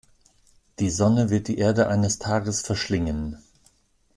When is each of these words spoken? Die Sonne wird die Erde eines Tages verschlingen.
Die 0.79 0.89
Sonne 0.89 1.29
wird 1.29 1.47
die 1.47 1.59
Erde 1.59 1.87
eines 1.87 2.17
Tages 2.17 2.63
verschlingen. 2.63 3.37